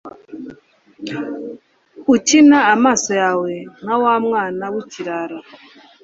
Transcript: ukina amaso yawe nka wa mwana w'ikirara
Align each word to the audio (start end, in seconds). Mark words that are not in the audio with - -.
ukina 2.15 2.57
amaso 2.73 3.11
yawe 3.21 3.51
nka 3.81 3.95
wa 4.03 4.15
mwana 4.25 4.63
w'ikirara 4.73 5.37